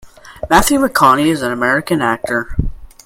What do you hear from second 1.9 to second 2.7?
actor.